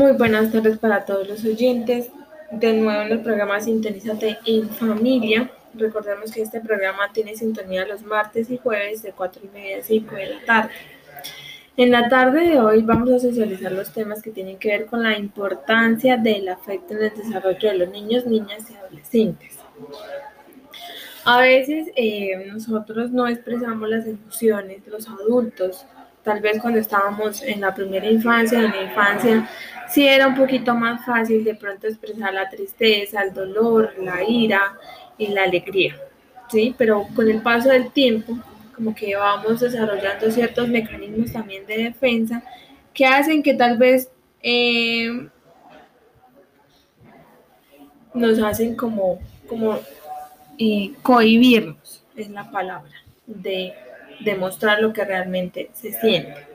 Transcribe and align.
Muy 0.00 0.12
buenas 0.12 0.50
tardes 0.50 0.78
para 0.78 1.04
todos 1.04 1.28
los 1.28 1.44
oyentes. 1.44 2.08
De 2.50 2.72
nuevo 2.72 3.02
en 3.02 3.12
el 3.12 3.20
programa 3.20 3.60
Sintonízate 3.60 4.38
en 4.46 4.70
Familia. 4.70 5.50
Recordemos 5.74 6.32
que 6.32 6.40
este 6.40 6.58
programa 6.62 7.12
tiene 7.12 7.36
sintonía 7.36 7.86
los 7.86 8.02
martes 8.02 8.48
y 8.48 8.56
jueves 8.56 9.02
de 9.02 9.12
4 9.12 9.42
y 9.44 9.48
media 9.48 9.78
a 9.80 9.82
5 9.82 10.14
de 10.14 10.26
la 10.26 10.44
tarde. 10.46 10.70
En 11.76 11.90
la 11.90 12.08
tarde 12.08 12.48
de 12.48 12.58
hoy 12.58 12.80
vamos 12.80 13.10
a 13.10 13.18
socializar 13.18 13.72
los 13.72 13.92
temas 13.92 14.22
que 14.22 14.30
tienen 14.30 14.56
que 14.56 14.70
ver 14.70 14.86
con 14.86 15.02
la 15.02 15.18
importancia 15.18 16.16
del 16.16 16.48
afecto 16.48 16.94
en 16.94 17.04
el 17.04 17.14
desarrollo 17.14 17.68
de 17.70 17.76
los 17.76 17.90
niños, 17.90 18.24
niñas 18.24 18.70
y 18.70 18.76
adolescentes. 18.76 19.58
A 21.26 21.42
veces 21.42 21.88
eh, 21.94 22.46
nosotros 22.50 23.10
no 23.10 23.28
expresamos 23.28 23.86
las 23.86 24.06
emociones, 24.06 24.80
los 24.86 25.06
adultos, 25.06 25.84
tal 26.22 26.40
vez 26.40 26.60
cuando 26.60 26.78
estábamos 26.78 27.42
en 27.42 27.60
la 27.60 27.74
primera 27.74 28.06
infancia, 28.06 28.58
en 28.58 28.70
la 28.70 28.82
infancia, 28.82 29.48
sí 29.88 30.06
era 30.06 30.26
un 30.26 30.34
poquito 30.34 30.74
más 30.74 31.04
fácil 31.04 31.44
de 31.44 31.54
pronto 31.54 31.86
expresar 31.86 32.32
la 32.32 32.48
tristeza, 32.48 33.22
el 33.22 33.32
dolor, 33.32 33.94
la 33.98 34.22
ira 34.22 34.76
y 35.18 35.28
la 35.28 35.44
alegría, 35.44 35.96
¿sí? 36.50 36.74
Pero 36.76 37.06
con 37.14 37.28
el 37.28 37.42
paso 37.42 37.70
del 37.70 37.90
tiempo, 37.90 38.38
como 38.74 38.94
que 38.94 39.14
vamos 39.16 39.60
desarrollando 39.60 40.30
ciertos 40.30 40.68
mecanismos 40.68 41.32
también 41.32 41.66
de 41.66 41.84
defensa 41.84 42.42
que 42.94 43.06
hacen 43.06 43.42
que 43.42 43.54
tal 43.54 43.76
vez 43.76 44.10
eh, 44.42 45.28
nos 48.14 48.38
hacen 48.38 48.74
como, 48.74 49.18
como 49.48 49.78
eh, 50.58 50.92
cohibirnos, 51.02 52.04
es 52.16 52.28
la 52.30 52.50
palabra, 52.50 52.92
de 53.26 53.72
demostrar 54.24 54.80
lo 54.80 54.92
que 54.92 55.04
realmente 55.04 55.70
se 55.74 55.92
siente. 55.92 56.50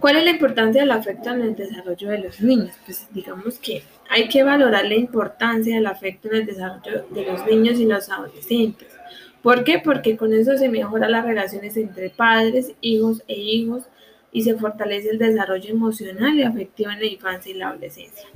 ¿Cuál 0.00 0.16
es 0.16 0.24
la 0.24 0.30
importancia 0.30 0.80
del 0.82 0.90
afecto 0.90 1.30
en 1.30 1.42
el 1.42 1.54
desarrollo 1.54 2.10
de 2.10 2.18
los 2.18 2.40
niños? 2.40 2.74
Pues 2.86 3.06
digamos 3.10 3.58
que 3.58 3.82
hay 4.08 4.28
que 4.28 4.42
valorar 4.42 4.86
la 4.86 4.94
importancia 4.94 5.76
del 5.76 5.86
afecto 5.86 6.28
en 6.28 6.36
el 6.36 6.46
desarrollo 6.46 7.06
de 7.10 7.24
los 7.24 7.46
niños 7.46 7.78
y 7.78 7.84
los 7.84 8.08
adolescentes. 8.08 8.88
¿Por 9.42 9.62
qué? 9.62 9.78
Porque 9.78 10.16
con 10.16 10.32
eso 10.32 10.56
se 10.56 10.70
mejoran 10.70 11.12
las 11.12 11.26
relaciones 11.26 11.76
entre 11.76 12.08
padres, 12.08 12.72
hijos 12.80 13.22
e 13.28 13.34
hijos 13.34 13.84
y 14.32 14.42
se 14.42 14.54
fortalece 14.54 15.10
el 15.10 15.18
desarrollo 15.18 15.70
emocional 15.70 16.34
y 16.34 16.42
afectivo 16.42 16.90
en 16.90 17.00
la 17.00 17.06
infancia 17.06 17.52
y 17.52 17.54
la 17.54 17.68
adolescencia. 17.68 18.26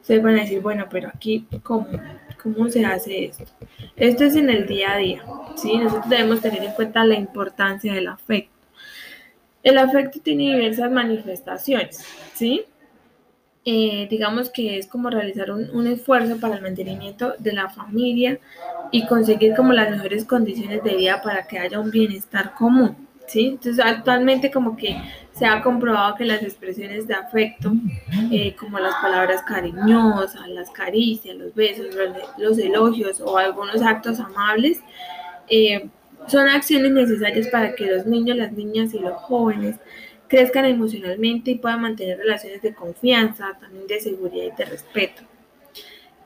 Ustedes 0.00 0.22
van 0.22 0.38
a 0.38 0.42
decir, 0.42 0.60
bueno, 0.60 0.86
pero 0.90 1.08
aquí, 1.08 1.46
¿cómo? 1.62 1.86
¿Cómo 2.44 2.68
se 2.68 2.84
hace 2.84 3.24
esto? 3.24 3.44
Esto 3.96 4.24
es 4.24 4.36
en 4.36 4.50
el 4.50 4.66
día 4.66 4.92
a 4.92 4.98
día, 4.98 5.24
¿sí? 5.56 5.78
Nosotros 5.78 6.10
debemos 6.10 6.42
tener 6.42 6.62
en 6.62 6.72
cuenta 6.72 7.02
la 7.04 7.14
importancia 7.14 7.94
del 7.94 8.06
afecto. 8.06 8.52
El 9.62 9.78
afecto 9.78 10.20
tiene 10.20 10.54
diversas 10.54 10.90
manifestaciones, 10.90 12.04
¿sí? 12.34 12.66
Eh, 13.64 14.06
digamos 14.10 14.50
que 14.50 14.76
es 14.76 14.86
como 14.86 15.08
realizar 15.08 15.50
un, 15.50 15.70
un, 15.70 15.86
esfuerzo 15.86 16.38
para 16.38 16.56
el 16.56 16.62
mantenimiento 16.62 17.34
de 17.38 17.54
la 17.54 17.70
familia 17.70 18.38
y 18.92 19.06
conseguir 19.06 19.54
como 19.54 19.72
las 19.72 19.90
mejores 19.90 20.26
condiciones 20.26 20.84
de 20.84 20.96
vida 20.96 21.22
para 21.22 21.46
que 21.46 21.58
haya 21.58 21.80
un 21.80 21.90
bienestar 21.90 22.52
común. 22.54 22.94
¿sí? 23.26 23.48
Entonces 23.48 23.84
actualmente 23.84 24.50
como 24.50 24.76
que 24.76 24.96
se 25.34 25.46
ha 25.46 25.62
comprobado 25.62 26.14
que 26.14 26.24
las 26.24 26.42
expresiones 26.42 27.08
de 27.08 27.14
afecto, 27.14 27.72
eh, 28.30 28.54
como 28.54 28.78
las 28.78 28.94
palabras 28.96 29.42
cariñosas, 29.42 30.48
las 30.48 30.70
caricias, 30.70 31.36
los 31.36 31.52
besos, 31.54 31.86
los 32.38 32.56
elogios 32.58 33.20
o 33.20 33.36
algunos 33.36 33.82
actos 33.82 34.20
amables, 34.20 34.80
eh, 35.48 35.88
son 36.28 36.48
acciones 36.48 36.92
necesarias 36.92 37.48
para 37.48 37.74
que 37.74 37.86
los 37.86 38.06
niños, 38.06 38.36
las 38.36 38.52
niñas 38.52 38.94
y 38.94 39.00
los 39.00 39.14
jóvenes 39.14 39.76
crezcan 40.28 40.66
emocionalmente 40.66 41.50
y 41.50 41.56
puedan 41.56 41.82
mantener 41.82 42.18
relaciones 42.18 42.62
de 42.62 42.72
confianza, 42.72 43.58
también 43.60 43.88
de 43.88 44.00
seguridad 44.00 44.44
y 44.54 44.56
de 44.56 44.64
respeto. 44.64 45.22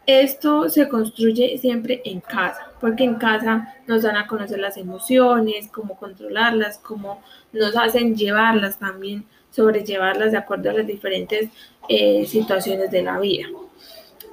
Esto 0.06 0.69
se 0.69 0.87
construye 0.89 1.56
siempre 1.59 2.03
en 2.05 2.20
casa, 2.20 2.68
porque 2.81 3.05
en 3.05 3.17
casa 3.17 3.75
nos 3.87 4.03
dan 4.03 4.17
a 4.17 4.27
conocer 4.27 4.59
las 4.59 4.77
emociones, 4.77 5.69
cómo 5.69 5.97
controlarlas, 5.97 6.78
cómo 6.78 7.22
nos 7.53 7.77
hacen 7.77 8.16
llevarlas 8.16 8.78
también, 8.78 9.25
sobrellevarlas 9.50 10.33
de 10.33 10.39
acuerdo 10.39 10.71
a 10.71 10.75
las 10.75 10.87
diferentes 10.87 11.49
eh, 11.89 12.27
situaciones 12.27 12.91
de 12.91 13.03
la 13.03 13.19
vida. 13.19 13.47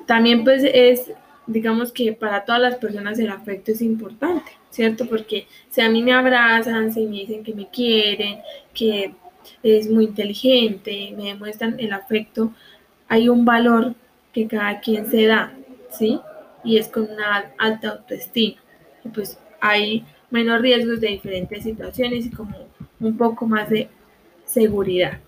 También 0.06 0.44
pues 0.44 0.64
es, 0.64 1.12
digamos 1.48 1.92
que 1.92 2.14
para 2.14 2.46
todas 2.46 2.62
las 2.62 2.76
personas 2.76 3.18
el 3.20 3.30
afecto 3.30 3.72
es 3.72 3.82
importante, 3.82 4.52
¿cierto? 4.70 5.08
Porque 5.08 5.48
si 5.70 5.82
a 5.82 5.90
mí 5.90 6.04
me 6.04 6.14
abrazan, 6.14 6.94
si 6.94 7.06
me 7.06 7.18
dicen 7.18 7.44
que 7.44 7.54
me 7.54 7.68
quieren, 7.70 8.40
que 8.74 9.14
es 9.64 9.90
muy 9.90 10.06
inteligente, 10.06 11.14
me 11.18 11.26
demuestran 11.26 11.80
el 11.80 11.94
afecto, 11.94 12.52
hay 13.08 13.30
un 13.30 13.46
valor 13.46 13.96
que 14.34 14.48
cada 14.48 14.80
quien 14.80 15.10
se 15.10 15.26
da, 15.26 15.54
¿sí? 15.92 16.20
Y 16.66 16.78
es 16.78 16.90
con 16.90 17.10
una 17.10 17.54
alta 17.58 17.92
autoestima. 17.92 18.62
Y 19.04 19.10
pues 19.10 19.40
hay 19.62 20.06
menos 20.30 20.62
riesgos 20.62 21.00
de 21.00 21.08
diferentes 21.08 21.64
situaciones 21.64 22.26
y 22.26 22.32
como 22.32 22.68
un 23.00 23.18
poco 23.18 23.46
más 23.46 23.70
de 23.70 23.90
seguridad. 24.46 25.20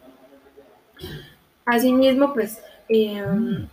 Asimismo, 1.65 2.33
pues 2.33 2.59
eh, 2.89 3.23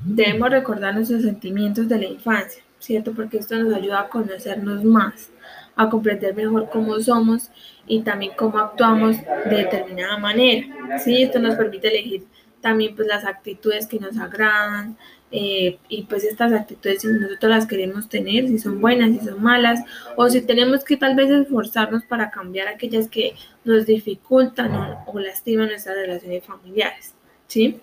debemos 0.01 0.51
recordar 0.51 0.95
nuestros 0.95 1.23
sentimientos 1.23 1.89
de 1.89 1.99
la 1.99 2.07
infancia, 2.07 2.63
¿cierto? 2.79 3.13
Porque 3.13 3.39
esto 3.39 3.57
nos 3.57 3.73
ayuda 3.73 4.01
a 4.01 4.09
conocernos 4.09 4.85
más, 4.85 5.31
a 5.77 5.89
comprender 5.89 6.35
mejor 6.35 6.69
cómo 6.71 6.99
somos 7.01 7.51
y 7.87 8.01
también 8.01 8.33
cómo 8.37 8.59
actuamos 8.59 9.17
de 9.49 9.57
determinada 9.57 10.19
manera, 10.19 10.99
¿sí? 10.99 11.23
Esto 11.23 11.39
nos 11.39 11.55
permite 11.55 11.89
elegir 11.89 12.25
también 12.61 12.97
pues 12.97 13.07
las 13.07 13.25
actitudes 13.25 13.87
que 13.87 14.01
nos 14.01 14.19
agradan, 14.19 14.97
eh, 15.37 15.79
y 15.89 16.05
pues 16.05 16.23
estas 16.23 16.53
actitudes 16.53 17.03
si 17.03 17.09
nosotros 17.09 17.51
las 17.51 17.67
queremos 17.67 18.09
tener, 18.09 18.47
si 18.47 18.57
son 18.57 18.81
buenas, 18.81 19.19
si 19.19 19.27
son 19.27 19.43
malas, 19.43 19.81
o 20.15 20.29
si 20.29 20.41
tenemos 20.43 20.85
que 20.85 20.97
tal 20.97 21.17
vez 21.17 21.29
esforzarnos 21.29 22.05
para 22.05 22.31
cambiar 22.31 22.69
aquellas 22.69 23.09
que 23.09 23.35
nos 23.65 23.85
dificultan 23.85 24.73
o, 25.09 25.19
lastiman 25.19 25.67
nuestras 25.71 25.97
relaciones 25.97 26.45
familiares. 26.45 27.15
¿sí? 27.49 27.81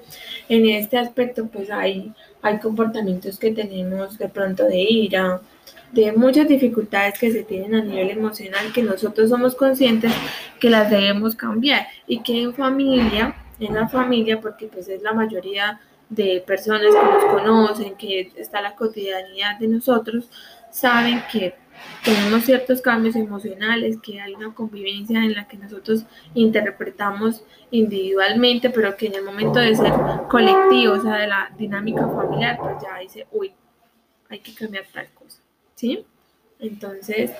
En 0.47 0.65
este 0.65 0.97
aspecto 0.97 1.47
pues 1.47 1.69
hay, 1.69 2.13
hay 2.41 2.57
comportamientos 2.59 3.37
que 3.37 3.51
tenemos 3.51 4.17
de 4.17 4.29
pronto 4.29 4.63
de 4.63 4.79
ira, 4.79 5.41
de 5.91 6.13
muchas 6.13 6.47
dificultades 6.47 7.19
que 7.19 7.33
se 7.33 7.43
tienen 7.43 7.75
a 7.75 7.83
nivel 7.83 8.11
emocional 8.11 8.71
que 8.73 8.81
nosotros 8.81 9.29
somos 9.29 9.55
conscientes 9.55 10.13
que 10.57 10.69
las 10.69 10.89
debemos 10.89 11.35
cambiar 11.35 11.85
y 12.07 12.21
que 12.21 12.43
en 12.43 12.53
familia, 12.53 13.35
en 13.59 13.73
la 13.73 13.89
familia, 13.89 14.39
porque 14.39 14.67
pues 14.67 14.87
es 14.87 15.01
la 15.01 15.11
mayoría 15.11 15.81
de 16.11 16.43
personas 16.45 16.93
que 16.93 17.03
nos 17.03 17.25
conocen, 17.25 17.95
que 17.95 18.33
está 18.35 18.61
la 18.61 18.75
cotidianidad 18.75 19.57
de 19.57 19.69
nosotros, 19.69 20.29
saben 20.69 21.23
que 21.31 21.55
tenemos 22.03 22.43
ciertos 22.43 22.81
cambios 22.81 23.15
emocionales, 23.15 23.97
que 24.03 24.19
hay 24.19 24.35
una 24.35 24.53
convivencia 24.53 25.19
en 25.19 25.33
la 25.33 25.47
que 25.47 25.57
nosotros 25.57 26.05
interpretamos 26.33 27.43
individualmente, 27.71 28.69
pero 28.69 28.95
que 28.97 29.07
en 29.07 29.15
el 29.15 29.23
momento 29.23 29.59
de 29.59 29.73
ser 29.73 29.93
colectivo, 30.29 30.95
o 30.95 31.01
sea, 31.01 31.15
de 31.15 31.27
la 31.27 31.49
dinámica 31.57 32.05
familiar, 32.07 32.57
pues 32.59 32.75
ya 32.83 32.99
dice, 32.99 33.25
uy, 33.31 33.53
hay 34.29 34.39
que 34.39 34.53
cambiar 34.53 34.85
tal 34.93 35.07
cosa, 35.13 35.39
¿sí? 35.75 36.05
Entonces, 36.59 37.31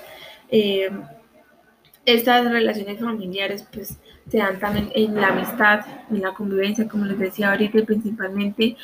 eh, 0.48 0.90
estas 2.04 2.50
relaciones 2.50 3.00
familiares, 3.00 3.66
pues, 3.72 3.98
se 4.28 4.38
dan 4.38 4.58
también 4.58 4.90
en 4.94 5.14
la 5.14 5.28
amistad, 5.28 5.84
en 6.10 6.22
la 6.22 6.34
convivencia, 6.34 6.88
como 6.88 7.04
les 7.04 7.18
decía 7.18 7.50
ahorita, 7.50 7.78
y 7.78 7.82
principalmente 7.82 8.76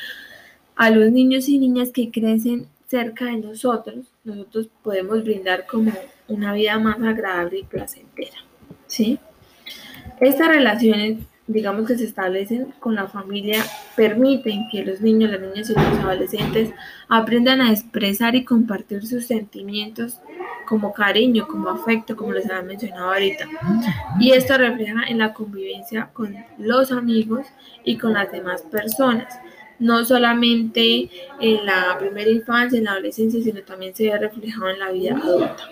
a 0.75 0.89
los 0.89 1.11
niños 1.11 1.49
y 1.49 1.59
niñas 1.59 1.91
que 1.91 2.11
crecen 2.11 2.67
cerca 2.87 3.25
de 3.25 3.37
nosotros, 3.37 4.05
nosotros 4.23 4.69
podemos 4.83 5.23
brindar 5.23 5.65
como 5.67 5.91
una 6.27 6.53
vida 6.53 6.79
más 6.79 7.01
agradable 7.01 7.59
y 7.59 7.63
placentera, 7.63 8.37
¿sí? 8.87 9.19
Estas 10.19 10.47
relaciones, 10.47 11.19
digamos 11.47 11.87
que 11.87 11.97
se 11.97 12.05
establecen 12.05 12.73
con 12.79 12.95
la 12.95 13.07
familia, 13.07 13.63
permiten 13.95 14.67
que 14.71 14.83
los 14.83 15.01
niños, 15.01 15.31
las 15.31 15.41
niñas 15.41 15.69
y 15.69 15.73
los 15.73 15.99
adolescentes 15.99 16.71
aprendan 17.07 17.61
a 17.61 17.71
expresar 17.71 18.35
y 18.35 18.43
compartir 18.43 19.05
sus 19.05 19.25
sentimientos 19.25 20.19
como 20.69 20.93
cariño, 20.93 21.47
como 21.47 21.69
afecto, 21.69 22.15
como 22.15 22.31
les 22.31 22.45
había 22.45 22.61
mencionado 22.61 23.11
ahorita. 23.11 23.47
Y 24.19 24.31
esto 24.33 24.55
refleja 24.55 25.03
en 25.07 25.17
la 25.17 25.33
convivencia 25.33 26.11
con 26.13 26.37
los 26.59 26.91
amigos 26.91 27.47
y 27.83 27.97
con 27.97 28.13
las 28.13 28.31
demás 28.31 28.61
personas. 28.61 29.33
No 29.79 30.05
solamente 30.05 31.09
en 31.39 31.65
la 31.65 31.97
primera 31.97 32.29
infancia, 32.29 32.77
en 32.77 32.83
la 32.83 32.91
adolescencia, 32.91 33.41
sino 33.41 33.63
también 33.63 33.95
se 33.95 34.11
ve 34.11 34.17
reflejado 34.19 34.69
en 34.69 34.79
la 34.79 34.91
vida 34.91 35.15
adulta. 35.17 35.63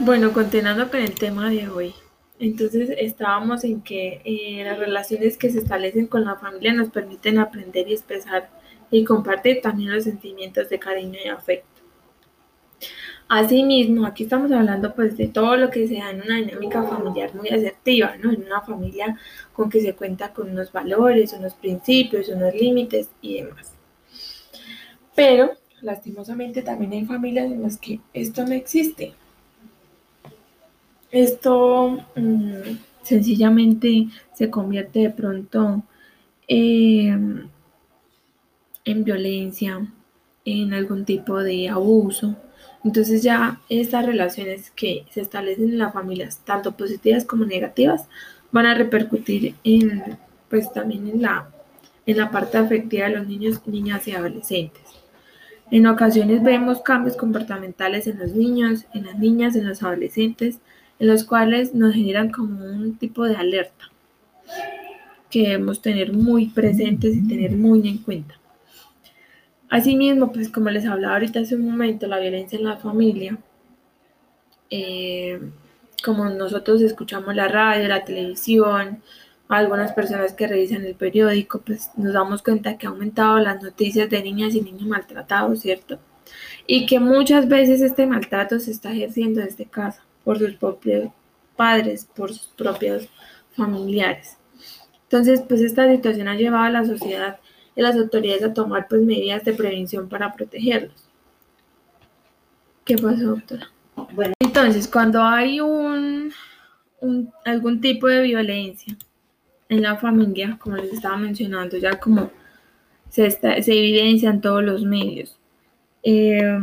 Bueno, 0.00 0.32
continuando 0.32 0.90
con 0.90 1.00
el 1.00 1.14
tema 1.14 1.48
de 1.48 1.68
hoy. 1.68 1.94
Entonces 2.40 2.90
estábamos 2.98 3.62
en 3.62 3.82
que 3.82 4.22
eh, 4.24 4.64
las 4.64 4.78
relaciones 4.78 5.38
que 5.38 5.50
se 5.50 5.58
establecen 5.58 6.08
con 6.08 6.24
la 6.24 6.34
familia 6.36 6.72
nos 6.72 6.88
permiten 6.88 7.38
aprender 7.38 7.88
y 7.88 7.92
expresar 7.92 8.48
y 8.90 9.04
compartir 9.04 9.60
también 9.60 9.92
los 9.92 10.04
sentimientos 10.04 10.68
de 10.68 10.78
cariño 10.78 11.18
y 11.24 11.28
afecto. 11.28 11.77
Asimismo, 13.28 14.06
aquí 14.06 14.22
estamos 14.22 14.50
hablando 14.52 14.94
pues 14.94 15.16
de 15.18 15.28
todo 15.28 15.56
lo 15.56 15.68
que 15.68 15.86
se 15.86 15.96
da 15.96 16.10
en 16.10 16.22
una 16.22 16.36
dinámica 16.36 16.82
familiar 16.82 17.34
muy 17.34 17.50
asertiva, 17.50 18.16
¿no? 18.16 18.32
En 18.32 18.42
una 18.44 18.62
familia 18.62 19.18
con 19.52 19.68
que 19.68 19.82
se 19.82 19.94
cuenta 19.94 20.32
con 20.32 20.50
unos 20.50 20.72
valores, 20.72 21.34
unos 21.34 21.52
principios, 21.52 22.28
unos 22.28 22.54
límites 22.54 23.10
y 23.20 23.42
demás. 23.42 23.74
Pero, 25.14 25.52
lastimosamente, 25.82 26.62
también 26.62 26.92
hay 26.92 27.04
familias 27.04 27.52
en 27.52 27.62
las 27.62 27.76
que 27.76 28.00
esto 28.14 28.46
no 28.46 28.52
existe. 28.52 29.12
Esto 31.10 31.98
mm, 32.16 32.76
sencillamente 33.02 34.06
se 34.32 34.48
convierte 34.48 35.00
de 35.00 35.10
pronto 35.10 35.82
en 36.48 37.50
violencia, 38.86 39.86
en 40.52 40.72
algún 40.72 41.04
tipo 41.04 41.38
de 41.38 41.68
abuso. 41.68 42.36
Entonces 42.84 43.22
ya 43.22 43.60
estas 43.68 44.06
relaciones 44.06 44.70
que 44.70 45.04
se 45.10 45.20
establecen 45.20 45.70
en 45.70 45.78
las 45.78 45.92
familias, 45.92 46.40
tanto 46.44 46.76
positivas 46.76 47.24
como 47.24 47.44
negativas, 47.44 48.06
van 48.50 48.66
a 48.66 48.74
repercutir 48.74 49.54
en, 49.64 50.16
pues 50.48 50.72
también 50.72 51.08
en 51.08 51.22
la, 51.22 51.48
en 52.06 52.16
la 52.16 52.30
parte 52.30 52.58
afectiva 52.58 53.08
de 53.08 53.16
los 53.16 53.26
niños, 53.26 53.60
niñas 53.66 54.06
y 54.08 54.12
adolescentes. 54.12 54.82
En 55.70 55.86
ocasiones 55.86 56.42
vemos 56.42 56.80
cambios 56.80 57.16
comportamentales 57.16 58.06
en 58.06 58.18
los 58.18 58.32
niños, 58.32 58.86
en 58.94 59.04
las 59.04 59.18
niñas, 59.18 59.54
en 59.54 59.68
los 59.68 59.82
adolescentes, 59.82 60.60
en 60.98 61.08
los 61.08 61.24
cuales 61.24 61.74
nos 61.74 61.94
generan 61.94 62.30
como 62.30 62.64
un 62.64 62.96
tipo 62.96 63.24
de 63.24 63.36
alerta 63.36 63.90
que 65.30 65.42
debemos 65.42 65.82
tener 65.82 66.12
muy 66.12 66.46
presentes 66.46 67.14
y 67.14 67.28
tener 67.28 67.52
muy 67.52 67.86
en 67.86 67.98
cuenta. 67.98 68.34
Asimismo, 69.70 70.32
pues 70.32 70.48
como 70.48 70.70
les 70.70 70.86
hablaba 70.86 71.14
ahorita 71.14 71.40
hace 71.40 71.56
un 71.56 71.68
momento, 71.70 72.06
la 72.06 72.18
violencia 72.18 72.58
en 72.58 72.64
la 72.64 72.76
familia, 72.78 73.38
eh, 74.70 75.40
como 76.02 76.28
nosotros 76.28 76.80
escuchamos 76.82 77.34
la 77.34 77.48
radio, 77.48 77.88
la 77.88 78.04
televisión, 78.04 79.02
algunas 79.48 79.92
personas 79.92 80.34
que 80.34 80.46
revisan 80.46 80.84
el 80.84 80.94
periódico, 80.94 81.60
pues 81.60 81.90
nos 81.96 82.12
damos 82.12 82.42
cuenta 82.42 82.76
que 82.78 82.86
ha 82.86 82.90
aumentado 82.90 83.38
las 83.38 83.62
noticias 83.62 84.08
de 84.10 84.22
niñas 84.22 84.54
y 84.54 84.60
niños 84.60 84.86
maltratados, 84.86 85.60
¿cierto? 85.60 85.98
Y 86.66 86.86
que 86.86 87.00
muchas 87.00 87.48
veces 87.48 87.80
este 87.80 88.06
maltrato 88.06 88.60
se 88.60 88.70
está 88.70 88.92
ejerciendo 88.92 89.40
desde 89.40 89.64
casa, 89.64 90.02
por 90.24 90.38
sus 90.38 90.54
propios 90.54 91.10
padres, 91.56 92.06
por 92.14 92.32
sus 92.32 92.48
propios 92.48 93.08
familiares. 93.56 94.36
Entonces, 95.04 95.42
pues 95.48 95.62
esta 95.62 95.90
situación 95.90 96.28
ha 96.28 96.34
llevado 96.34 96.64
a 96.64 96.70
la 96.70 96.84
sociedad 96.84 97.38
las 97.82 97.96
autoridades 97.96 98.42
a 98.42 98.52
tomar 98.52 98.88
pues 98.88 99.02
medidas 99.02 99.44
de 99.44 99.52
prevención 99.52 100.08
para 100.08 100.32
protegerlos. 100.34 101.08
¿Qué 102.84 102.96
pasó, 102.96 103.36
doctora? 103.36 103.70
Bueno, 104.12 104.34
entonces 104.40 104.88
cuando 104.88 105.22
hay 105.22 105.60
un, 105.60 106.32
algún 107.44 107.80
tipo 107.80 108.08
de 108.08 108.22
violencia 108.22 108.96
en 109.68 109.82
la 109.82 109.96
familia, 109.96 110.56
como 110.60 110.76
les 110.76 110.92
estaba 110.92 111.16
mencionando, 111.16 111.76
ya 111.76 112.00
como 112.00 112.30
se, 113.10 113.30
se 113.30 113.72
evidencia 113.78 114.30
en 114.30 114.40
todos 114.40 114.64
los 114.64 114.82
medios, 114.82 115.38
eh, 116.02 116.58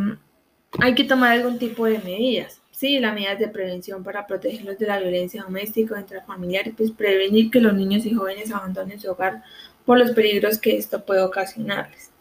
hay 0.80 0.96
que 0.96 1.04
tomar 1.04 1.32
algún 1.32 1.58
tipo 1.58 1.86
de 1.86 2.00
medidas. 2.00 2.62
Sí, 2.76 3.00
las 3.00 3.14
medidas 3.14 3.40
de 3.40 3.48
prevención 3.48 4.04
para 4.04 4.28
protegerlos 4.28 4.78
de 4.78 4.86
la 4.86 5.00
violencia 5.00 5.44
doméstica 5.44 5.96
o 5.96 5.98
intrafamiliar 5.98 6.74
pues 6.76 6.92
prevenir 6.92 7.50
que 7.50 7.62
los 7.62 7.74
niños 7.74 8.06
y 8.06 8.14
jóvenes 8.14 8.52
abandonen 8.52 9.00
su 9.00 9.10
hogar 9.10 9.44
por 9.86 9.98
los 9.98 10.12
peligros 10.12 10.60
que 10.60 10.76
esto 10.76 11.06
puede 11.06 11.22
ocasionarles. 11.22 12.12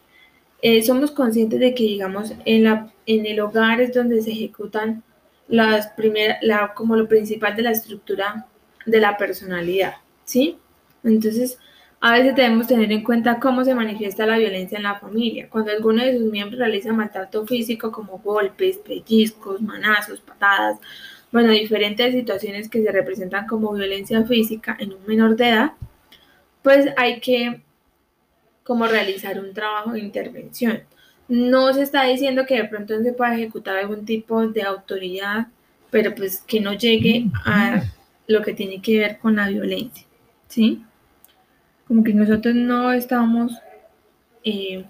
Eh, 0.62 0.80
somos 0.84 1.10
conscientes 1.10 1.58
de 1.58 1.74
que, 1.74 1.82
digamos, 1.82 2.34
en, 2.44 2.62
la, 2.62 2.92
en 3.04 3.26
el 3.26 3.40
hogar 3.40 3.80
es 3.80 3.92
donde 3.92 4.22
se 4.22 4.30
ejecutan 4.30 5.02
las 5.48 5.88
primeras, 5.88 6.38
la, 6.40 6.72
como 6.72 6.94
lo 6.94 7.08
principal 7.08 7.56
de 7.56 7.62
la 7.62 7.72
estructura 7.72 8.46
de 8.86 9.00
la 9.00 9.16
personalidad, 9.16 9.94
¿sí? 10.24 10.56
Entonces, 11.02 11.58
a 12.06 12.12
veces 12.12 12.36
debemos 12.36 12.66
tener 12.66 12.92
en 12.92 13.02
cuenta 13.02 13.40
cómo 13.40 13.64
se 13.64 13.74
manifiesta 13.74 14.26
la 14.26 14.36
violencia 14.36 14.76
en 14.76 14.82
la 14.82 14.98
familia. 14.98 15.48
Cuando 15.48 15.70
alguno 15.70 16.04
de 16.04 16.18
sus 16.18 16.30
miembros 16.30 16.58
realiza 16.58 16.92
maltrato 16.92 17.46
físico 17.46 17.90
como 17.90 18.18
golpes, 18.18 18.76
pellizcos, 18.76 19.62
manazos, 19.62 20.20
patadas, 20.20 20.78
bueno, 21.32 21.50
diferentes 21.50 22.12
situaciones 22.12 22.68
que 22.68 22.82
se 22.82 22.92
representan 22.92 23.46
como 23.46 23.72
violencia 23.72 24.22
física 24.24 24.76
en 24.78 24.92
un 24.92 25.06
menor 25.06 25.34
de 25.34 25.48
edad, 25.48 25.72
pues 26.60 26.88
hay 26.98 27.20
que 27.20 27.62
como 28.64 28.86
realizar 28.86 29.40
un 29.40 29.54
trabajo 29.54 29.92
de 29.92 30.00
intervención. 30.00 30.82
No 31.26 31.72
se 31.72 31.80
está 31.80 32.04
diciendo 32.04 32.44
que 32.44 32.56
de 32.56 32.68
pronto 32.68 33.02
se 33.02 33.14
pueda 33.14 33.34
ejecutar 33.34 33.78
algún 33.78 34.04
tipo 34.04 34.46
de 34.46 34.62
autoridad, 34.62 35.46
pero 35.90 36.14
pues 36.14 36.42
que 36.46 36.60
no 36.60 36.74
llegue 36.74 37.28
a 37.46 37.82
lo 38.26 38.42
que 38.42 38.52
tiene 38.52 38.82
que 38.82 38.98
ver 38.98 39.18
con 39.20 39.36
la 39.36 39.48
violencia, 39.48 40.04
¿sí? 40.48 40.84
Como 41.86 42.02
que 42.02 42.14
nosotros 42.14 42.54
no 42.54 42.92
estamos 42.92 43.52
eh, 44.42 44.84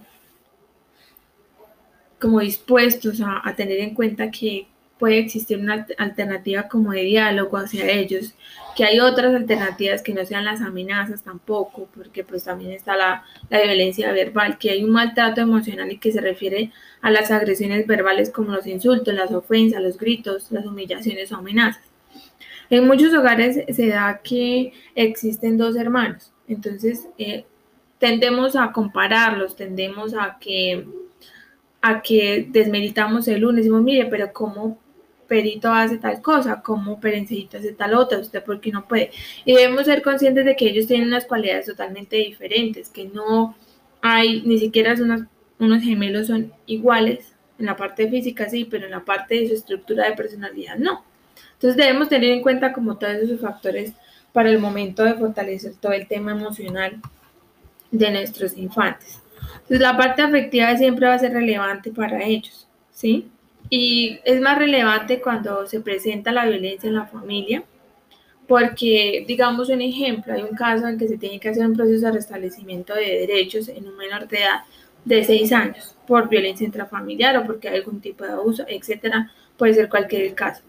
como 2.21 2.41
dispuestos 2.41 3.21
a 3.21 3.55
tener 3.57 3.81
en 3.81 3.95
cuenta 3.95 4.31
que 4.31 4.67
puede 4.99 5.19
existir 5.19 5.59
una 5.59 5.87
alternativa 5.99 6.69
como 6.69 6.93
de 6.93 7.03
diálogo 7.03 7.57
hacia 7.57 7.91
ellos, 7.91 8.35
que 8.77 8.85
hay 8.85 9.01
otras 9.01 9.35
alternativas 9.35 10.03
que 10.03 10.15
no 10.15 10.25
sean 10.25 10.45
las 10.45 10.61
amenazas 10.61 11.23
tampoco, 11.23 11.89
porque 11.95 12.25
pues 12.25 12.45
también 12.45 12.73
está 12.73 12.97
la, 12.97 13.25
la, 13.51 13.63
violencia 13.63 14.13
verbal, 14.13 14.59
que 14.59 14.71
hay 14.71 14.85
un 14.85 14.91
maltrato 14.91 15.41
emocional 15.41 15.91
y 15.93 15.99
que 15.99 16.13
se 16.13 16.21
refiere 16.21 16.73
a 17.03 17.11
las 17.11 17.31
agresiones 17.31 17.87
verbales 17.87 18.31
como 18.31 18.53
los 18.53 18.67
insultos, 18.67 19.15
las 19.15 19.33
ofensas, 19.33 19.83
los 19.83 19.99
gritos, 19.99 20.51
las 20.51 20.65
humillaciones 20.65 21.31
o 21.33 21.37
amenazas. 21.37 21.83
En 22.71 22.87
muchos 22.87 23.13
hogares 23.13 23.61
se 23.77 23.89
da 23.89 24.21
que 24.23 24.73
existen 24.95 25.59
dos 25.59 25.77
hermanos, 25.77 26.33
entonces 26.49 27.07
eh, 27.19 27.45
tendemos 27.99 28.57
a 28.57 28.73
compararlos, 28.73 29.57
tendemos 29.57 30.15
a 30.15 30.39
que 30.41 30.87
a 31.81 32.01
que 32.01 32.47
desmeritamos 32.49 33.29
el 33.29 33.45
uno, 33.45 33.59
decimos, 33.59 33.83
mire, 33.83 34.07
pero 34.07 34.33
¿cómo 34.33 34.79
Perito 35.27 35.71
hace 35.71 35.99
tal 35.99 36.23
cosa, 36.23 36.63
como 36.63 36.99
Perencito 37.01 37.59
hace 37.59 37.73
tal 37.73 37.95
otra, 37.95 38.19
usted 38.19 38.43
porque 38.43 38.71
no 38.71 38.87
puede. 38.89 39.11
Y 39.45 39.55
debemos 39.55 39.85
ser 39.85 40.01
conscientes 40.03 40.45
de 40.45 40.57
que 40.57 40.69
ellos 40.69 40.87
tienen 40.87 41.09
unas 41.09 41.27
cualidades 41.27 41.67
totalmente 41.67 42.17
diferentes, 42.17 42.89
que 42.89 43.05
no 43.05 43.55
hay, 44.01 44.43
ni 44.43 44.59
siquiera 44.59 44.95
unos, 44.95 45.23
unos 45.59 45.83
gemelos 45.83 46.29
son 46.29 46.53
iguales, 46.67 47.35
en 47.59 47.67
la 47.67 47.77
parte 47.77 48.09
física 48.09 48.49
sí, 48.49 48.65
pero 48.65 48.87
en 48.87 48.91
la 48.91 49.05
parte 49.05 49.35
de 49.35 49.49
su 49.49 49.55
estructura 49.55 50.09
de 50.09 50.17
personalidad 50.17 50.77
no. 50.77 51.05
Entonces 51.55 51.77
debemos 51.77 52.09
tener 52.09 52.31
en 52.31 52.43
cuenta 52.43 52.73
como 52.73 52.97
todos 52.97 53.15
esos 53.15 53.41
factores 53.41 53.93
para 54.35 54.51
el 54.51 54.59
momento 54.59 55.05
de 55.05 55.15
fortalecer 55.15 55.75
todo 55.81 55.93
el 55.93 56.09
tema 56.09 56.33
emocional 56.33 57.01
de 57.93 58.11
nuestros 58.11 58.59
infantes. 58.59 59.21
Entonces 59.53 59.81
la 59.81 59.97
parte 59.97 60.23
afectiva 60.23 60.77
siempre 60.77 61.07
va 61.07 61.15
a 61.15 61.19
ser 61.21 61.33
relevante 61.33 61.93
para 61.93 62.21
ellos, 62.25 62.67
¿sí? 62.93 63.29
Y 63.71 64.19
es 64.25 64.41
más 64.41 64.59
relevante 64.59 65.21
cuando 65.21 65.69
se 65.69 65.81
presenta 65.81 66.33
la 66.33 66.47
violencia 66.47 66.89
en 66.89 66.97
la 66.97 67.07
familia, 67.07 67.63
porque, 68.49 69.25
digamos 69.29 69.69
un 69.69 69.81
ejemplo, 69.81 70.35
hay 70.35 70.43
un 70.43 70.57
caso 70.57 70.89
en 70.89 70.99
que 70.99 71.07
se 71.07 71.17
tiene 71.17 71.39
que 71.39 71.51
hacer 71.51 71.65
un 71.65 71.77
proceso 71.77 72.07
de 72.07 72.13
restablecimiento 72.13 72.93
de 72.93 73.27
derechos 73.27 73.69
en 73.69 73.87
un 73.87 73.97
menor 73.97 74.27
de 74.27 74.39
edad 74.39 74.63
de 75.05 75.23
6 75.23 75.53
años 75.53 75.95
por 76.09 76.29
violencia 76.29 76.67
intrafamiliar 76.67 77.37
o 77.37 77.47
porque 77.47 77.69
hay 77.69 77.77
algún 77.77 78.01
tipo 78.01 78.25
de 78.25 78.33
abuso, 78.33 78.65
etcétera, 78.67 79.31
puede 79.57 79.75
ser 79.75 79.89
cualquier 79.89 80.35
caso. 80.35 80.63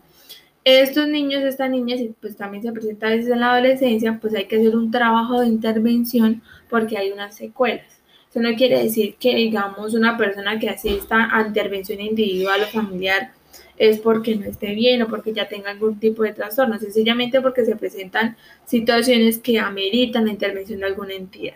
Estos 0.65 1.07
niños, 1.07 1.43
estas 1.43 1.69
niñas, 1.69 2.01
y 2.01 2.13
pues 2.19 2.35
también 2.35 2.63
se 2.63 2.71
presenta 2.71 3.07
a 3.07 3.11
veces 3.11 3.31
en 3.31 3.39
la 3.39 3.53
adolescencia, 3.53 4.17
pues 4.19 4.33
hay 4.33 4.45
que 4.45 4.57
hacer 4.57 4.75
un 4.75 4.89
trabajo 4.89 5.39
de 5.39 5.47
intervención 5.47 6.41
porque 6.69 6.97
hay 6.97 7.11
unas 7.11 7.35
secuelas. 7.35 8.01
Eso 8.31 8.39
no 8.41 8.53
quiere 8.55 8.81
decir 8.81 9.15
que, 9.19 9.35
digamos, 9.35 9.93
una 9.93 10.17
persona 10.17 10.59
que 10.59 10.69
asista 10.69 11.29
a 11.31 11.45
intervención 11.45 12.01
individual 12.01 12.63
o 12.63 12.65
familiar 12.65 13.31
es 13.77 13.99
porque 13.99 14.35
no 14.35 14.45
esté 14.45 14.73
bien 14.73 15.03
o 15.03 15.07
porque 15.07 15.33
ya 15.33 15.47
tenga 15.47 15.69
algún 15.69 15.99
tipo 15.99 16.23
de 16.23 16.33
trastorno, 16.33 16.79
sencillamente 16.79 17.41
porque 17.41 17.63
se 17.63 17.75
presentan 17.75 18.35
situaciones 18.65 19.37
que 19.37 19.59
ameritan 19.59 20.25
la 20.25 20.31
intervención 20.31 20.79
de 20.79 20.87
alguna 20.87 21.13
entidad. 21.13 21.55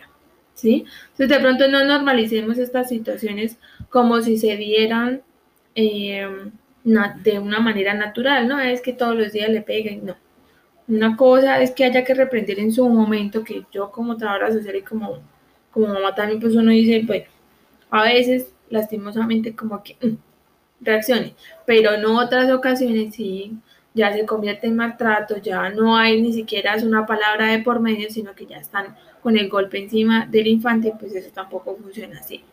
¿sí? 0.54 0.84
Entonces, 1.12 1.28
de 1.28 1.40
pronto 1.40 1.68
no 1.68 1.84
normalicemos 1.84 2.58
estas 2.58 2.88
situaciones 2.88 3.56
como 3.88 4.20
si 4.20 4.38
se 4.38 4.56
dieran 4.56 5.22
em, 5.74 6.52
de 6.84 7.38
una 7.38 7.60
manera 7.60 7.94
natural, 7.94 8.48
no 8.48 8.58
es 8.58 8.80
que 8.80 8.92
todos 8.92 9.16
los 9.16 9.32
días 9.32 9.50
le 9.50 9.62
peguen, 9.62 10.06
no. 10.06 10.16
Una 10.88 11.16
cosa 11.16 11.60
es 11.62 11.70
que 11.72 11.84
haya 11.84 12.04
que 12.04 12.14
reprender 12.14 12.58
en 12.58 12.72
su 12.72 12.88
momento, 12.88 13.44
que 13.44 13.64
yo 13.72 13.90
como 13.92 14.16
trabajadora 14.16 14.52
social 14.52 14.76
y 14.76 14.82
como 14.82 15.20
como 15.70 15.86
mamá 15.88 16.14
también 16.14 16.40
pues 16.40 16.54
uno 16.54 16.70
dice, 16.70 17.04
pues 17.06 17.24
a 17.90 18.02
veces 18.04 18.52
lastimosamente 18.70 19.54
como 19.54 19.82
que 19.82 19.96
mm, 20.00 20.16
reaccione, 20.80 21.34
pero 21.66 21.96
no 21.98 22.18
otras 22.18 22.50
ocasiones 22.50 23.14
sí 23.14 23.58
ya 23.92 24.12
se 24.12 24.24
convierte 24.24 24.68
en 24.68 24.76
maltrato, 24.76 25.38
ya 25.38 25.68
no 25.70 25.96
hay 25.96 26.22
ni 26.22 26.32
siquiera 26.32 26.76
una 26.82 27.06
palabra 27.06 27.46
de 27.46 27.58
por 27.60 27.80
medio, 27.80 28.08
sino 28.10 28.34
que 28.34 28.46
ya 28.46 28.58
están 28.58 28.96
con 29.20 29.36
el 29.36 29.48
golpe 29.48 29.78
encima 29.78 30.26
del 30.26 30.46
infante, 30.46 30.94
pues 30.98 31.14
eso 31.14 31.30
tampoco 31.34 31.76
funciona 31.76 32.20
así. 32.20 32.44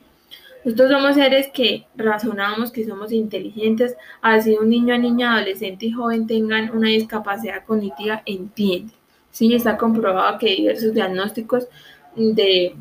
Nosotros 0.63 0.91
somos 0.91 1.15
seres 1.15 1.47
que 1.53 1.85
razonamos, 1.95 2.71
que 2.71 2.85
somos 2.85 3.11
inteligentes, 3.11 3.95
así 4.21 4.55
un 4.55 4.69
niño, 4.69 4.97
niña, 4.97 5.35
adolescente 5.35 5.85
y 5.85 5.91
joven 5.91 6.27
tengan 6.27 6.75
una 6.75 6.89
discapacidad 6.89 7.63
cognitiva, 7.63 8.21
entiende. 8.25 8.93
Sí, 9.31 9.53
está 9.53 9.77
comprobado 9.77 10.39
que 10.39 10.55
diversos 10.55 10.93
diagnósticos 10.93 11.67
de, 12.15 12.75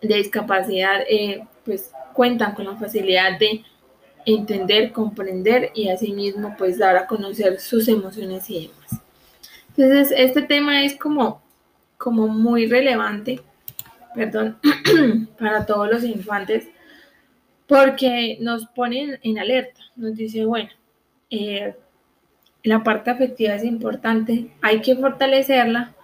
discapacidad 0.00 1.00
eh, 1.08 1.44
pues 1.64 1.92
cuentan 2.12 2.54
con 2.54 2.66
la 2.66 2.76
facilidad 2.76 3.38
de 3.38 3.62
entender, 4.26 4.92
comprender 4.92 5.70
y 5.74 5.88
asimismo 5.88 6.54
pues 6.58 6.78
dar 6.78 6.96
a 6.96 7.06
conocer 7.06 7.60
sus 7.60 7.88
emociones 7.88 8.50
y 8.50 8.68
demás. 8.68 9.02
Entonces, 9.76 10.12
este 10.16 10.42
tema 10.42 10.84
es 10.84 10.96
como, 10.96 11.40
como 11.96 12.26
muy 12.26 12.66
relevante, 12.66 13.40
perdón, 14.14 14.58
para 15.38 15.64
todos 15.64 15.88
los 15.88 16.02
infantes 16.02 16.66
porque 17.68 18.38
nos 18.40 18.66
ponen 18.66 19.20
en 19.22 19.38
alerta, 19.38 19.80
nos 19.94 20.16
dice, 20.16 20.44
bueno, 20.46 20.70
eh, 21.30 21.76
la 22.64 22.82
parte 22.82 23.10
afectiva 23.10 23.54
es 23.54 23.62
importante, 23.62 24.50
hay 24.62 24.80
que 24.80 24.96
fortalecerla, 24.96 25.94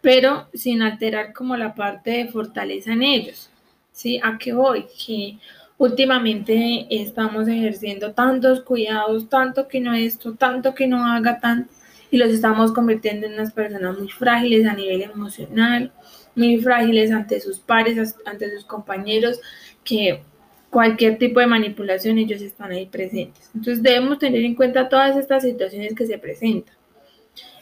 pero 0.00 0.48
sin 0.52 0.82
alterar 0.82 1.32
como 1.32 1.56
la 1.56 1.74
parte 1.74 2.10
de 2.10 2.28
fortaleza 2.28 2.92
en 2.92 3.02
ellos. 3.02 3.50
¿Sí? 3.92 4.20
¿A 4.22 4.38
qué 4.38 4.52
voy? 4.52 4.86
Que 5.04 5.38
últimamente 5.76 6.86
estamos 6.90 7.48
ejerciendo 7.48 8.12
tantos 8.12 8.62
cuidados, 8.62 9.28
tanto 9.28 9.66
que 9.68 9.80
no 9.80 9.94
esto, 9.94 10.34
tanto 10.34 10.74
que 10.74 10.86
no 10.86 11.04
haga 11.04 11.40
tanto, 11.40 11.72
y 12.10 12.16
los 12.16 12.30
estamos 12.30 12.72
convirtiendo 12.72 13.26
en 13.26 13.34
unas 13.34 13.52
personas 13.52 13.98
muy 13.98 14.08
frágiles 14.08 14.66
a 14.66 14.74
nivel 14.74 15.02
emocional, 15.02 15.92
muy 16.38 16.58
frágiles 16.58 17.10
ante 17.10 17.40
sus 17.40 17.58
pares, 17.58 18.16
ante 18.24 18.50
sus 18.50 18.64
compañeros, 18.64 19.40
que 19.84 20.22
cualquier 20.70 21.18
tipo 21.18 21.40
de 21.40 21.46
manipulación 21.46 22.18
ellos 22.18 22.40
están 22.40 22.70
ahí 22.70 22.86
presentes. 22.86 23.50
Entonces 23.54 23.82
debemos 23.82 24.18
tener 24.18 24.44
en 24.44 24.54
cuenta 24.54 24.88
todas 24.88 25.16
estas 25.16 25.42
situaciones 25.42 25.94
que 25.94 26.06
se 26.06 26.18
presentan 26.18 26.74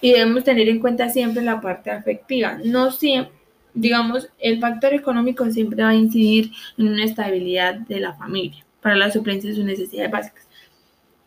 y 0.01 0.13
debemos 0.13 0.45
tener 0.45 0.69
en 0.69 0.81
cuenta 0.81 1.09
siempre 1.09 1.43
la 1.43 1.61
parte 1.61 1.91
afectiva. 1.91 2.59
No 2.65 2.91
siempre, 2.91 3.33
digamos, 3.75 4.29
el 4.39 4.61
factor 4.61 4.93
económico 4.93 5.51
siempre 5.51 5.83
va 5.83 5.91
a 5.91 5.95
incidir 5.95 6.51
en 6.77 6.89
una 6.89 7.05
estabilidad 7.05 7.75
de 7.75 8.01
la 8.01 8.15
familia 8.15 8.65
para 8.83 8.97
la 8.97 9.11
suplencia 9.11 9.51
de 9.51 9.57
sus 9.57 9.65
necesidades 9.65 10.11
básicas. 10.11 10.47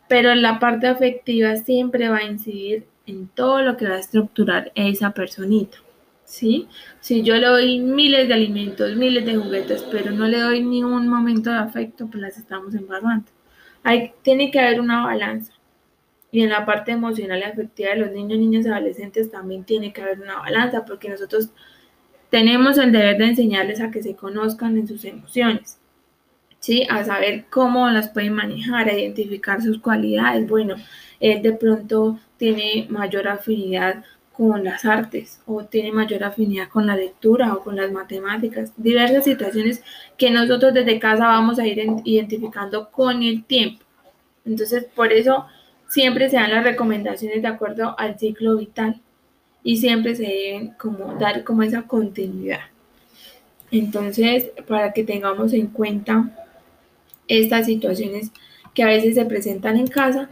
Pero 0.08 0.34
la 0.34 0.58
parte 0.58 0.86
afectiva 0.86 1.56
siempre 1.56 2.08
va 2.08 2.18
a 2.18 2.24
incidir 2.24 2.86
en 3.06 3.28
todo 3.28 3.62
lo 3.62 3.76
que 3.76 3.88
va 3.88 3.96
a 3.96 4.00
estructurar 4.00 4.72
esa 4.74 5.10
personita. 5.10 5.78
¿Sí? 6.30 6.68
Si 7.00 7.22
yo 7.22 7.34
le 7.34 7.46
doy 7.48 7.80
miles 7.80 8.28
de 8.28 8.34
alimentos, 8.34 8.94
miles 8.96 9.26
de 9.26 9.36
juguetes, 9.36 9.82
pero 9.90 10.12
no 10.12 10.26
le 10.28 10.38
doy 10.38 10.62
ni 10.62 10.84
un 10.84 11.08
momento 11.08 11.50
de 11.50 11.58
afecto, 11.58 12.06
pues 12.06 12.22
las 12.22 12.38
estamos 12.38 12.74
embarrando. 12.74 13.26
Hay, 13.82 14.12
tiene 14.22 14.50
que 14.50 14.60
haber 14.60 14.80
una 14.80 15.04
balanza. 15.04 15.52
Y 16.30 16.42
en 16.42 16.50
la 16.50 16.64
parte 16.64 16.92
emocional 16.92 17.40
y 17.40 17.42
afectiva 17.42 17.90
de 17.90 17.96
los 17.96 18.12
niños, 18.12 18.38
niñas 18.38 18.64
y 18.64 18.68
adolescentes 18.68 19.30
también 19.30 19.64
tiene 19.64 19.92
que 19.92 20.02
haber 20.02 20.20
una 20.20 20.38
balanza, 20.38 20.84
porque 20.84 21.08
nosotros 21.08 21.50
tenemos 22.30 22.78
el 22.78 22.92
deber 22.92 23.18
de 23.18 23.26
enseñarles 23.26 23.80
a 23.80 23.90
que 23.90 24.02
se 24.02 24.14
conozcan 24.14 24.78
en 24.78 24.86
sus 24.86 25.04
emociones, 25.04 25.80
¿sí? 26.60 26.86
A 26.88 27.04
saber 27.04 27.46
cómo 27.50 27.90
las 27.90 28.10
pueden 28.10 28.34
manejar, 28.34 28.88
a 28.88 28.96
identificar 28.96 29.60
sus 29.60 29.80
cualidades. 29.80 30.46
Bueno, 30.48 30.76
él 31.18 31.42
de 31.42 31.52
pronto 31.54 32.20
tiene 32.36 32.86
mayor 32.88 33.26
afinidad 33.26 34.04
con 34.36 34.64
las 34.64 34.84
artes 34.84 35.40
o 35.46 35.64
tiene 35.64 35.92
mayor 35.92 36.24
afinidad 36.24 36.68
con 36.68 36.86
la 36.86 36.96
lectura 36.96 37.52
o 37.54 37.60
con 37.60 37.76
las 37.76 37.92
matemáticas, 37.92 38.72
diversas 38.76 39.24
situaciones 39.24 39.82
que 40.16 40.30
nosotros 40.30 40.72
desde 40.72 40.98
casa 40.98 41.26
vamos 41.26 41.58
a 41.58 41.66
ir 41.66 41.78
identificando 42.04 42.90
con 42.90 43.22
el 43.22 43.44
tiempo. 43.44 43.84
Entonces, 44.44 44.86
por 44.94 45.12
eso 45.12 45.46
siempre 45.88 46.30
se 46.30 46.36
dan 46.36 46.52
las 46.52 46.64
recomendaciones 46.64 47.42
de 47.42 47.48
acuerdo 47.48 47.94
al 47.98 48.18
ciclo 48.18 48.56
vital 48.56 49.00
y 49.62 49.76
siempre 49.76 50.14
se 50.14 50.22
deben 50.22 50.68
como 50.78 51.14
dar 51.14 51.44
como 51.44 51.62
esa 51.62 51.82
continuidad. 51.82 52.60
Entonces, 53.70 54.50
para 54.66 54.92
que 54.92 55.04
tengamos 55.04 55.52
en 55.52 55.66
cuenta 55.66 56.30
estas 57.28 57.66
situaciones 57.66 58.30
que 58.74 58.82
a 58.82 58.86
veces 58.86 59.14
se 59.14 59.24
presentan 59.24 59.76
en 59.76 59.86
casa, 59.86 60.30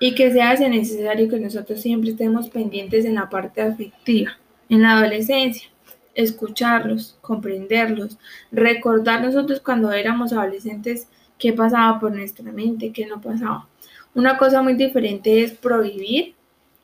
y 0.00 0.14
que 0.14 0.32
se 0.32 0.42
hace 0.42 0.68
necesario 0.68 1.28
que 1.28 1.40
nosotros 1.40 1.80
siempre 1.80 2.10
estemos 2.10 2.48
pendientes 2.48 3.04
en 3.04 3.16
la 3.16 3.28
parte 3.28 3.60
afectiva, 3.60 4.38
en 4.68 4.82
la 4.82 4.98
adolescencia, 4.98 5.68
escucharlos, 6.14 7.16
comprenderlos, 7.20 8.18
recordar 8.52 9.22
nosotros 9.22 9.60
cuando 9.60 9.92
éramos 9.92 10.32
adolescentes 10.32 11.08
qué 11.38 11.52
pasaba 11.52 12.00
por 12.00 12.12
nuestra 12.12 12.50
mente, 12.50 12.92
qué 12.92 13.06
no 13.06 13.20
pasaba. 13.20 13.68
Una 14.14 14.36
cosa 14.36 14.62
muy 14.62 14.74
diferente 14.74 15.42
es 15.42 15.52
prohibir, 15.52 16.34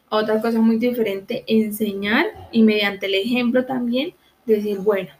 otra 0.08 0.40
cosa 0.40 0.60
muy 0.60 0.78
diferente 0.78 1.42
enseñar 1.46 2.26
y 2.52 2.62
mediante 2.62 3.06
el 3.06 3.14
ejemplo 3.14 3.64
también 3.64 4.14
decir, 4.46 4.78
bueno, 4.78 5.10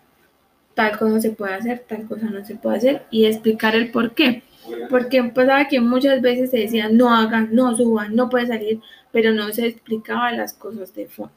tal 0.75 0.97
cosa 0.99 1.21
se 1.21 1.31
puede 1.31 1.55
hacer, 1.55 1.85
tal 1.89 2.07
cosa 2.07 2.27
no 2.27 2.45
se 2.45 2.55
puede 2.55 2.77
hacer 2.77 3.07
y 3.11 3.25
explicar 3.25 3.75
el 3.75 3.91
por 3.91 4.15
qué. 4.15 4.43
Porque 4.89 5.23
pasaba 5.25 5.69
que 5.69 5.81
muchas 5.81 6.21
veces 6.21 6.51
se 6.51 6.59
decía 6.59 6.89
no 6.89 7.15
hagan, 7.15 7.55
no 7.55 7.77
suban, 7.77 8.15
no 8.15 8.29
puede 8.29 8.47
salir, 8.47 8.81
pero 9.13 9.33
no 9.33 9.53
se 9.53 9.67
explicaba 9.67 10.33
las 10.33 10.55
cosas 10.55 10.95
de 10.95 11.07
fondo. 11.07 11.33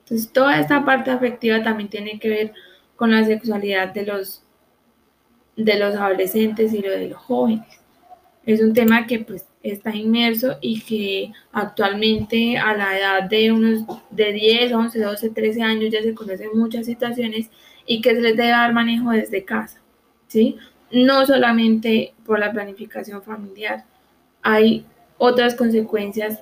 Entonces, 0.00 0.32
toda 0.32 0.60
esta 0.60 0.84
parte 0.84 1.10
afectiva 1.10 1.62
también 1.62 1.88
tiene 1.88 2.18
que 2.18 2.28
ver 2.28 2.52
con 2.94 3.10
la 3.10 3.24
sexualidad 3.24 3.92
de 3.92 4.06
los, 4.06 4.42
de 5.56 5.78
los 5.78 5.94
adolescentes 5.94 6.72
y 6.72 6.80
lo 6.80 6.90
de 6.90 7.08
los 7.08 7.18
jóvenes. 7.18 7.66
Es 8.44 8.60
un 8.60 8.72
tema 8.72 9.06
que 9.06 9.18
pues 9.18 9.44
está 9.62 9.94
inmerso 9.94 10.58
y 10.60 10.80
que 10.80 11.32
actualmente 11.52 12.56
a 12.56 12.76
la 12.76 12.96
edad 12.96 13.22
de 13.24 13.50
unos 13.50 13.84
de 14.10 14.32
10, 14.32 14.72
11, 14.72 15.00
12, 15.00 15.30
13 15.30 15.62
años 15.62 15.90
ya 15.90 16.02
se 16.02 16.14
conocen 16.14 16.50
muchas 16.54 16.86
situaciones 16.86 17.50
y 17.84 18.00
que 18.00 18.14
se 18.14 18.20
les 18.20 18.36
debe 18.36 18.50
dar 18.50 18.72
manejo 18.72 19.10
desde 19.10 19.44
casa, 19.44 19.80
¿sí? 20.28 20.56
No 20.90 21.26
solamente 21.26 22.14
por 22.24 22.38
la 22.38 22.52
planificación 22.52 23.22
familiar, 23.22 23.84
hay 24.42 24.84
otras 25.18 25.54
consecuencias 25.54 26.40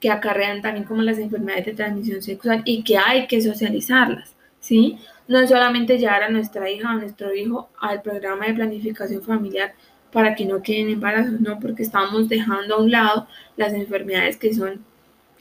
que 0.00 0.10
acarrean 0.10 0.62
también 0.62 0.84
como 0.84 1.02
las 1.02 1.18
enfermedades 1.18 1.66
de 1.66 1.74
transmisión 1.74 2.22
sexual 2.22 2.62
y 2.64 2.82
que 2.82 2.98
hay 2.98 3.26
que 3.26 3.40
socializarlas, 3.40 4.34
¿sí? 4.60 4.98
No 5.28 5.46
solamente 5.46 5.98
llevar 5.98 6.22
a 6.22 6.28
nuestra 6.28 6.70
hija 6.70 6.88
o 6.88 6.92
a 6.92 6.96
nuestro 6.96 7.34
hijo 7.34 7.68
al 7.80 8.02
programa 8.02 8.46
de 8.46 8.54
planificación 8.54 9.22
familiar 9.22 9.74
para 10.12 10.34
que 10.34 10.44
no 10.44 10.62
queden 10.62 10.90
embarazos, 10.90 11.40
no, 11.40 11.58
porque 11.58 11.82
estamos 11.82 12.28
dejando 12.28 12.76
a 12.76 12.82
un 12.82 12.90
lado 12.90 13.26
las 13.56 13.72
enfermedades 13.72 14.36
que 14.36 14.54
son, 14.54 14.84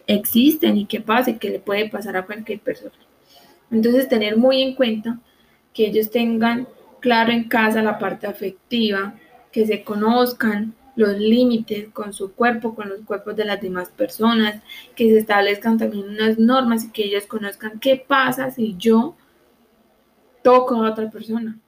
existen 0.07 0.77
y 0.77 0.85
que 0.85 1.01
pasa 1.01 1.37
que 1.37 1.49
le 1.49 1.59
puede 1.59 1.89
pasar 1.89 2.17
a 2.17 2.25
cualquier 2.25 2.59
persona. 2.59 2.93
Entonces, 3.71 4.07
tener 4.07 4.37
muy 4.37 4.61
en 4.61 4.75
cuenta 4.75 5.19
que 5.73 5.87
ellos 5.87 6.11
tengan 6.11 6.67
claro 7.05 7.31
en 7.31 7.43
casa 7.43 7.83
la 7.83 7.99
parte 7.99 8.25
afectiva, 8.25 9.13
que 9.51 9.67
se 9.67 9.83
conozcan 9.83 10.73
los 10.95 11.15
límites 11.19 11.89
con 11.89 12.13
su 12.13 12.33
cuerpo, 12.33 12.73
con 12.73 12.89
los 12.89 13.01
cuerpos 13.01 13.35
de 13.35 13.45
las 13.45 13.61
demás 13.61 13.89
personas, 13.89 14.63
que 14.95 15.11
se 15.11 15.19
establezcan 15.19 15.77
también 15.77 16.09
unas 16.09 16.39
normas 16.39 16.83
y 16.83 16.89
que 16.89 17.03
ellos 17.03 17.27
conozcan 17.27 17.79
qué 17.79 17.95
pasa 17.95 18.49
si 18.49 18.75
yo 18.79 19.15
toco 20.41 20.83
a 20.83 20.89
otra 20.89 21.11
persona, 21.11 21.59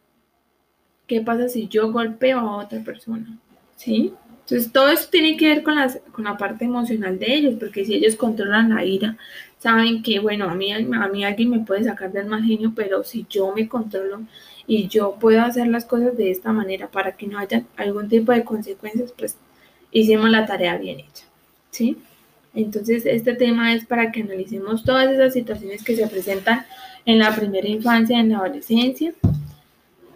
qué 1.06 1.22
pasa 1.22 1.48
si 1.50 1.67
yo 1.67 1.91
golpeo 1.91 2.39
a 2.39 2.58
otra 2.58 2.79
persona, 2.84 3.38
¿sí? 3.75 4.15
Entonces 4.39 4.72
todo 4.72 4.89
eso 4.89 5.08
tiene 5.12 5.38
que 5.38 5.50
ver 5.50 5.62
con, 5.62 5.75
las, 5.75 6.00
con 6.13 6.24
la 6.24 6.36
parte 6.36 6.65
emocional 6.65 7.20
de 7.20 7.32
ellos, 7.32 7.56
porque 7.60 7.86
si 7.86 7.94
ellos 7.94 8.15
controlan 8.15 8.74
la 8.74 8.84
ira, 8.84 9.17
saben 9.60 10.01
que, 10.01 10.17
bueno, 10.17 10.50
a 10.50 10.56
mí, 10.56 10.74
a 10.74 10.79
mí 10.79 11.24
alguien 11.24 11.51
me 11.51 11.60
puede 11.60 11.84
sacar 11.84 12.12
del 12.12 12.25
mal 12.25 12.44
genio, 12.44 12.74
pero 12.75 13.03
si 13.03 13.27
yo 13.29 13.53
me 13.53 13.67
controlo 13.67 14.22
y 14.68 14.90
yo 14.90 15.16
puedo 15.20 15.42
hacer 15.42 15.68
las 15.68 15.86
cosas 15.86 16.18
de 16.18 16.30
esta 16.30 16.52
manera 16.52 16.90
para 16.90 17.14
que 17.14 17.26
no 17.26 17.40
haya 17.40 17.64
algún 17.78 18.10
tipo 18.10 18.34
de 18.34 18.44
consecuencias, 18.44 19.14
pues 19.18 19.38
hicimos 19.92 20.30
la 20.30 20.46
tarea 20.46 20.78
bien 20.78 21.00
hecha, 21.00 21.26
¿sí? 21.72 21.98
Entonces, 22.54 23.06
este 23.06 23.34
tema 23.34 23.74
es 23.74 23.86
para 23.86 24.12
que 24.12 24.22
analicemos 24.22 24.84
todas 24.84 25.10
esas 25.10 25.34
situaciones 25.34 25.84
que 25.84 25.96
se 25.96 26.08
presentan 26.08 26.66
en 27.06 27.20
la 27.20 27.34
primera 27.34 27.68
infancia, 27.68 28.20
en 28.20 28.30
la 28.30 28.40
adolescencia, 28.40 29.14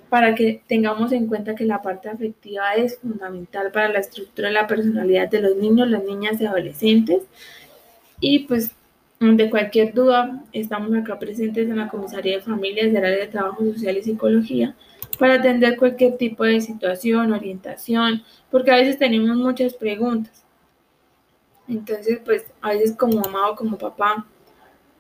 para 0.10 0.36
que 0.36 0.62
tengamos 0.68 1.14
en 1.14 1.28
cuenta 1.28 1.56
que 1.56 1.64
la 1.64 1.82
parte 1.82 2.10
afectiva 2.10 2.74
es 2.74 2.98
fundamental 2.98 3.72
para 3.72 3.88
la 3.88 4.00
estructura 4.00 4.50
de 4.50 4.56
la 4.56 4.68
personalidad 4.68 5.30
de 5.30 5.42
los 5.42 5.56
niños, 5.56 5.88
las 5.88 6.04
niñas 6.04 6.42
y 6.42 6.46
adolescentes. 6.46 7.22
Y 8.20 8.40
pues 8.40 8.72
de 9.22 9.52
cualquier 9.52 9.94
duda, 9.94 10.44
estamos 10.52 10.92
acá 10.96 11.20
presentes 11.20 11.70
en 11.70 11.78
la 11.78 11.90
Comisaría 11.90 12.38
de 12.38 12.42
Familias 12.42 12.92
del 12.92 13.06
área 13.06 13.20
de 13.20 13.28
Trabajo 13.28 13.64
Social 13.66 13.96
y 13.98 14.02
Psicología 14.02 14.76
para 15.20 15.36
atender 15.36 15.78
cualquier 15.78 16.18
tipo 16.18 16.44
de 16.44 16.60
situación, 16.60 17.32
orientación, 17.32 18.24
porque 18.50 18.72
a 18.72 18.78
veces 18.78 18.98
tenemos 18.98 19.38
muchas 19.38 19.76
preguntas. 19.76 20.44
Entonces, 21.68 22.20
pues 22.26 22.46
a 22.62 22.70
veces 22.70 22.96
como 22.98 23.22
mamá 23.22 23.52
o 23.52 23.56
como 23.56 23.78
papá, 23.78 24.26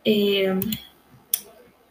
eh, 0.05 0.53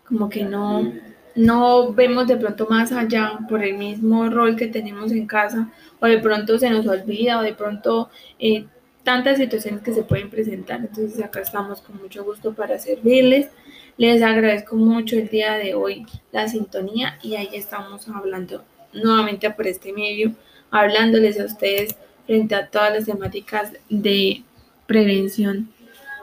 como 0.07 0.29
que 0.29 0.45
no, 0.45 0.93
no 1.35 1.93
vemos 1.93 2.29
de 2.29 2.37
pronto 2.37 2.69
más 2.71 2.93
allá 2.93 3.41
por 3.49 3.65
el 3.65 3.77
mismo 3.77 4.31
rol 4.31 4.55
que 4.55 4.69
tenemos 4.69 5.11
en 5.11 5.27
casa 5.27 5.69
o 5.99 6.07
de 6.07 6.19
pronto 6.19 6.61
se 6.61 6.71
nos 6.71 6.87
olvida 6.87 7.41
o 7.41 7.43
de 7.43 7.55
pronto 7.55 8.09
eh, 8.39 8.67
tantas 9.05 9.39
situaciones 9.39 9.83
que 9.83 9.93
se 9.93 10.03
pueden 10.03 10.31
presentar. 10.31 10.81
Entonces 10.81 11.23
acá 11.23 11.41
estamos 11.41 11.81
con 11.81 12.01
mucho 12.01 12.25
gusto 12.25 12.53
para 12.55 12.79
servirles. 12.79 13.49
Les 13.97 14.23
agradezco 14.23 14.77
mucho 14.77 15.17
el 15.17 15.29
día 15.29 15.55
de 15.55 15.75
hoy 15.75 16.07
la 16.33 16.49
sintonía 16.49 17.19
y 17.23 17.37
ahí 17.37 17.51
estamos 17.53 18.09
hablando 18.09 18.65
nuevamente 18.93 19.51
por 19.51 19.67
este 19.67 19.93
medio, 19.93 20.33
hablándoles 20.71 21.39
a 21.39 21.45
ustedes 21.45 21.95
frente 22.27 22.55
a 22.55 22.69
todas 22.69 22.93
las 22.93 23.05
temáticas 23.07 23.73
de 23.89 24.43
prevención 24.87 25.69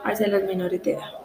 hacia 0.04 0.28
los 0.28 0.42
menores 0.44 0.82
de 0.82 0.92
edad. 0.92 1.17